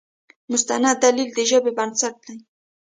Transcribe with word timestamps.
مستند 0.51 0.95
دلیل 1.03 1.29
د 1.37 1.39
ژبې 1.49 1.71
بنسټ 1.77 2.15
دی. 2.25 2.35